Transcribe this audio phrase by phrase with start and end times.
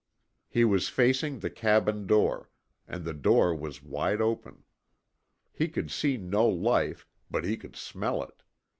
[0.49, 2.49] He was facing the cabin door
[2.87, 4.63] and the door was wide open.
[5.53, 8.41] He could see no life, but he could SMELL it.